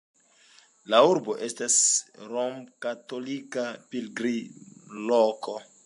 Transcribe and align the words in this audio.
La 0.93 1.01
urbo 1.09 1.35
estas 1.47 1.77
romkatolika 2.33 3.69
pilgrimloko. 3.93 5.61